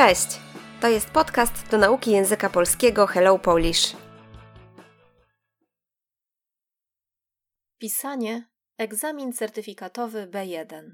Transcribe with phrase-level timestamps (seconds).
[0.00, 0.40] Cześć!
[0.80, 3.96] To jest podcast do nauki języka polskiego Hello Polish.
[7.78, 10.90] Pisanie egzamin certyfikatowy B1.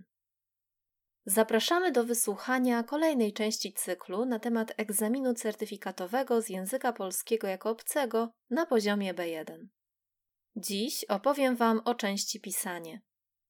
[1.27, 8.31] Zapraszamy do wysłuchania kolejnej części cyklu na temat egzaminu certyfikatowego z języka polskiego jako obcego
[8.51, 9.67] na poziomie B1.
[10.57, 13.01] Dziś opowiem Wam o części pisanie.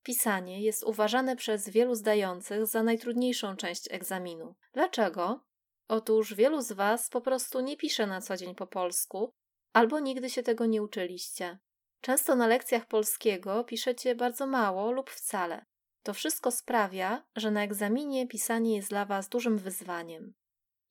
[0.06, 4.54] Pisanie jest uważane przez wielu zdających za najtrudniejszą część egzaminu.
[4.72, 5.40] Dlaczego?
[5.88, 9.32] Otóż wielu z Was po prostu nie pisze na co dzień po polsku,
[9.72, 11.58] albo nigdy się tego nie uczyliście.
[12.00, 15.64] Często na lekcjach polskiego piszecie bardzo mało lub wcale.
[16.02, 20.34] To wszystko sprawia, że na egzaminie pisanie jest dla Was dużym wyzwaniem.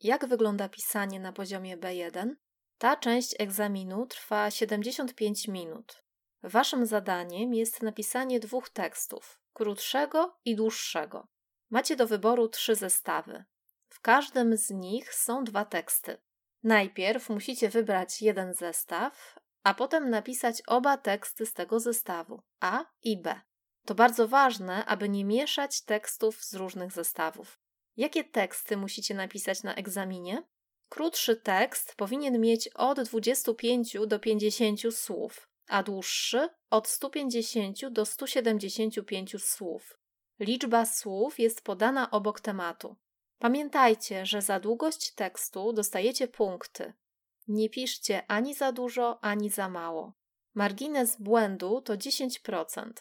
[0.03, 2.35] Jak wygląda pisanie na poziomie B1?
[2.77, 6.04] Ta część egzaminu trwa 75 minut.
[6.43, 11.27] Waszym zadaniem jest napisanie dwóch tekstów, krótszego i dłuższego.
[11.69, 13.45] Macie do wyboru trzy zestawy.
[13.87, 16.17] W każdym z nich są dwa teksty.
[16.63, 23.21] Najpierw musicie wybrać jeden zestaw, a potem napisać oba teksty z tego zestawu A i
[23.21, 23.41] B.
[23.85, 27.59] To bardzo ważne, aby nie mieszać tekstów z różnych zestawów.
[27.97, 30.43] Jakie teksty musicie napisać na egzaminie?
[30.89, 39.43] Krótszy tekst powinien mieć od 25 do 50 słów, a dłuższy od 150 do 175
[39.43, 39.99] słów.
[40.39, 42.95] Liczba słów jest podana obok tematu.
[43.39, 46.93] Pamiętajcie, że za długość tekstu dostajecie punkty.
[47.47, 50.13] Nie piszcie ani za dużo, ani za mało.
[50.53, 52.91] Margines błędu to 10%.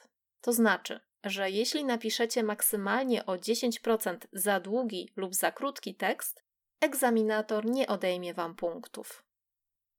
[0.40, 6.42] To znaczy, że jeśli napiszecie maksymalnie o 10% za długi lub za krótki tekst,
[6.80, 9.24] egzaminator nie odejmie Wam punktów.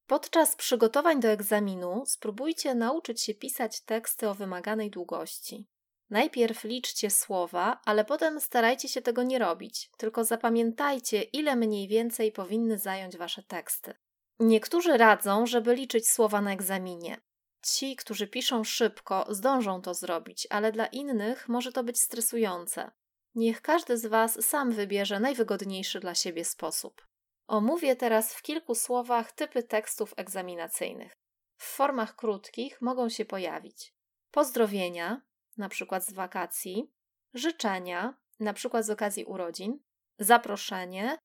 [0.07, 5.67] Podczas przygotowań do egzaminu spróbujcie nauczyć się pisać teksty o wymaganej długości.
[6.09, 12.31] Najpierw liczcie słowa, ale potem starajcie się tego nie robić, tylko zapamiętajcie, ile mniej więcej
[12.31, 13.93] powinny zająć wasze teksty.
[14.39, 17.21] Niektórzy radzą, żeby liczyć słowa na egzaminie.
[17.61, 22.91] Ci, którzy piszą szybko, zdążą to zrobić, ale dla innych może to być stresujące.
[23.35, 27.07] Niech każdy z Was sam wybierze najwygodniejszy dla siebie sposób.
[27.47, 31.13] Omówię teraz w kilku słowach typy tekstów egzaminacyjnych.
[31.57, 33.93] W formach krótkich mogą się pojawić
[34.31, 35.21] pozdrowienia,
[35.69, 36.91] przykład z wakacji,
[37.33, 38.13] życzenia,
[38.53, 39.79] przykład z okazji urodzin,
[40.19, 41.17] zaproszenie,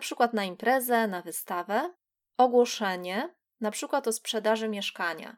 [0.00, 1.94] przykład na imprezę, na wystawę,
[2.36, 3.34] ogłoszenie,
[3.70, 5.36] przykład o sprzedaży mieszkania,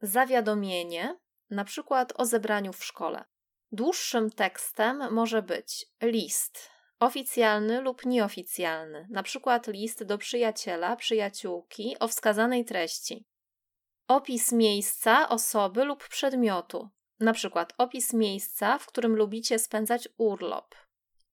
[0.00, 1.18] zawiadomienie,
[1.64, 3.24] przykład o zebraniu w szkole.
[3.72, 12.08] Dłuższym tekstem może być list, oficjalny lub nieoficjalny, na przykład list do przyjaciela, przyjaciółki o
[12.08, 13.24] wskazanej treści.
[14.08, 16.88] Opis miejsca, osoby lub przedmiotu,
[17.20, 20.74] na przykład opis miejsca, w którym lubicie spędzać urlop,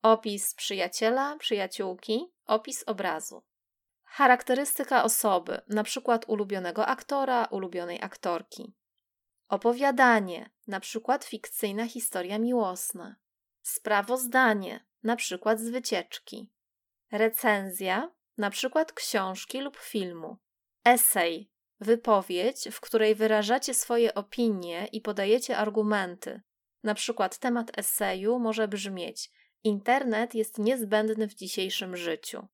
[0.02, 3.44] opis przyjaciela, przyjaciółki, opis obrazu.
[4.04, 8.74] Charakterystyka osoby, na przykład ulubionego aktora, ulubionej aktorki.
[9.50, 13.16] Opowiadanie, na przykład fikcyjna historia miłosna.
[13.62, 16.52] Sprawozdanie, na przykład z wycieczki.
[17.12, 20.38] Recenzja, na przykład książki lub filmu.
[20.86, 26.42] Esej, wypowiedź, w której wyrażacie swoje opinie i podajecie argumenty.
[26.84, 29.32] Na przykład temat eseju może brzmieć:
[29.64, 32.48] Internet jest niezbędny w dzisiejszym życiu.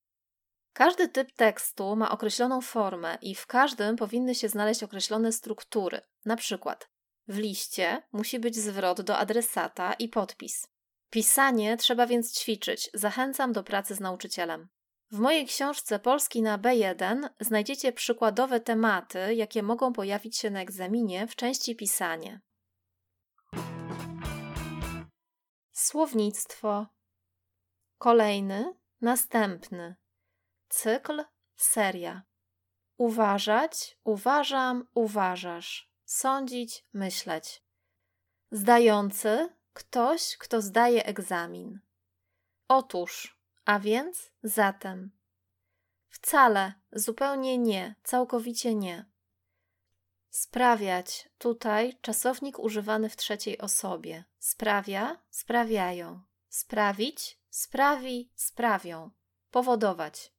[0.74, 6.02] Każdy typ tekstu ma określoną formę i w każdym powinny się znaleźć określone struktury.
[6.26, 6.90] Na przykład
[7.28, 10.68] w liście musi być zwrot do adresata i podpis.
[11.10, 12.90] Pisanie trzeba więc ćwiczyć.
[12.94, 14.68] Zachęcam do pracy z nauczycielem.
[15.12, 21.28] W mojej książce Polski na B1 znajdziecie przykładowe tematy, jakie mogą pojawić się na egzaminie
[21.28, 22.42] w części pisanie.
[25.72, 26.88] Słownictwo.
[27.98, 29.96] Kolejny, następny.
[30.70, 31.24] Cykl,
[31.56, 32.24] seria.
[32.98, 35.92] Uważać, uważam, uważasz.
[36.06, 37.64] Sądzić, myśleć.
[38.52, 41.80] Zdający, ktoś, kto zdaje egzamin.
[42.68, 45.12] Otóż, a więc zatem.
[46.10, 49.06] Wcale, zupełnie nie, całkowicie nie.
[50.30, 54.24] Sprawiać, tutaj czasownik używany w trzeciej osobie.
[54.40, 56.22] Sprawia, sprawiają.
[56.50, 59.12] Sprawić, sprawi, sprawią.
[59.52, 60.34] Powodować.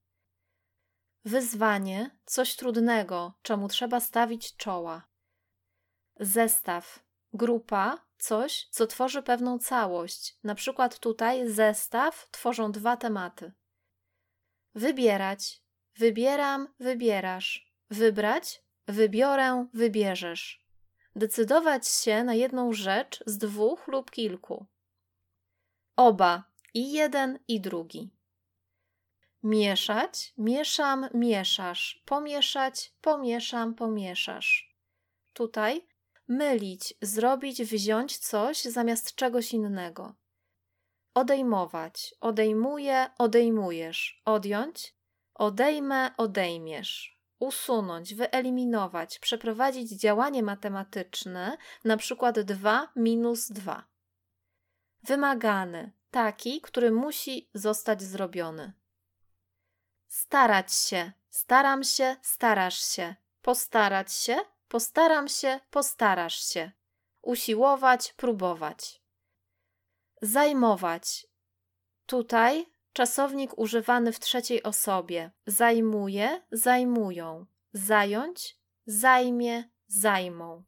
[1.25, 5.09] Wyzwanie, coś trudnego, czemu trzeba stawić czoła.
[6.21, 10.39] Zestaw, grupa, coś, co tworzy pewną całość.
[10.45, 13.53] Na przykład tutaj zestaw tworzą dwa tematy.
[14.75, 15.63] Wybierać.
[15.97, 17.73] Wybieram, wybierasz.
[17.91, 18.63] Wybrać.
[18.87, 20.65] Wybiorę, wybierzesz.
[21.17, 24.67] Decydować się na jedną rzecz z dwóch lub kilku.
[25.97, 26.45] Oba,
[26.75, 28.11] i jeden, i drugi.
[29.43, 32.03] Mieszać, mieszam, mieszasz.
[32.05, 34.75] Pomieszać, pomieszam, pomieszasz.
[35.33, 35.88] Tutaj
[36.29, 40.15] mylić, zrobić, wziąć coś zamiast czegoś innego.
[41.15, 44.23] Odejmować, odejmuję, odejmujesz.
[44.25, 44.95] Odjąć,
[45.35, 47.19] odejmę, odejmiesz.
[47.39, 53.85] Usunąć, wyeliminować, przeprowadzić działanie matematyczne, na przykład 2 minus 2.
[55.03, 58.73] Wymagany, taki, który musi zostać zrobiony.
[60.09, 63.15] Starać się, staram się, starasz się.
[63.43, 64.37] Postarać się,
[64.69, 66.73] postaram się, postarasz się.
[67.23, 69.03] Usiłować, próbować.
[70.23, 71.27] Zajmować.
[72.07, 75.31] Tutaj czasownik używany w trzeciej osobie.
[75.47, 77.47] Zajmuje, zajmują.
[77.73, 80.65] Zająć, zajmie, zajmą.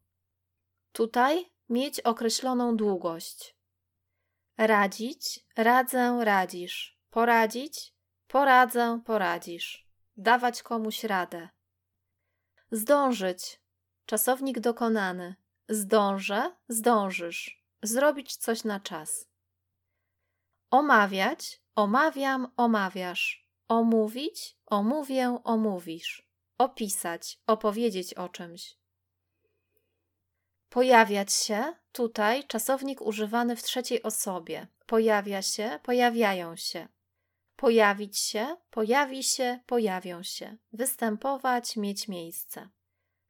[0.91, 3.55] Tutaj mieć określoną długość.
[4.57, 6.99] Radzić, radzę, radzisz.
[7.09, 7.93] Poradzić,
[8.27, 9.87] poradzę, poradzisz.
[10.17, 11.49] Dawać komuś radę.
[12.71, 13.60] Zdążyć,
[14.11, 15.35] czasownik dokonany.
[15.69, 17.63] Zdążę, zdążysz.
[17.83, 19.27] Zrobić coś na czas.
[20.71, 23.47] Omawiać, omawiam, omawiasz.
[23.67, 26.27] Omówić, omówię, omówisz.
[26.57, 28.77] Opisać, opowiedzieć o czymś.
[30.69, 34.67] Pojawiać się, tutaj czasownik używany w trzeciej osobie.
[34.85, 36.87] Pojawia się, pojawiają się.
[37.55, 40.57] Pojawić się, pojawi się, pojawią się.
[40.73, 42.69] Występować, mieć miejsce.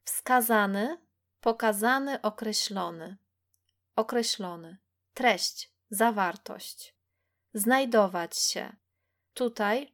[0.04, 0.98] Wskazany,
[1.40, 3.16] pokazany, określony.
[3.96, 4.76] Określony.
[5.14, 6.94] Treść, zawartość.
[7.54, 8.76] Znajdować się.
[9.34, 9.92] Tutaj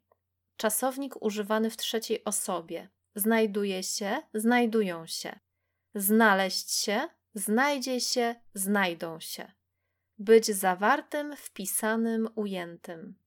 [0.56, 2.88] czasownik używany w trzeciej osobie.
[3.14, 5.38] Znajduje się, znajdują się.
[5.94, 9.52] Znaleźć się, znajdzie się, znajdą się.
[10.18, 13.18] Być zawartym, wpisanym, ujętym.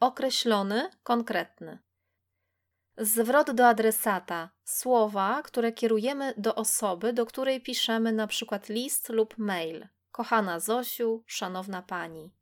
[0.00, 1.78] Określony, konkretny.
[2.98, 9.38] Zwrot do adresata słowa, które kierujemy do osoby, do której piszemy na przykład list lub
[9.38, 9.88] mail.
[10.10, 12.30] Kochana Zosiu, szanowna pani.